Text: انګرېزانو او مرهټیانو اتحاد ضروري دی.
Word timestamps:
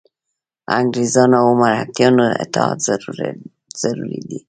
انګرېزانو 0.79 1.35
او 1.43 1.49
مرهټیانو 1.61 2.25
اتحاد 2.43 2.77
ضروري 3.75 4.19
دی. 4.27 4.37